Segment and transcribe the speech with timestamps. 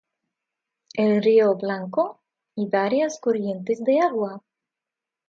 [0.95, 2.21] El río Blanco
[2.55, 4.41] y varias corrientes de agua.